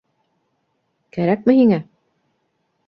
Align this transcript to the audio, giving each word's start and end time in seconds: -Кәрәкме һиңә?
-Кәрәкме 1.19 1.57
һиңә? 1.61 1.81